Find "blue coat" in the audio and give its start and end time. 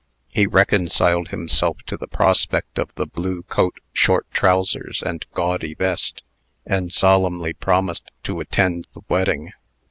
3.05-3.75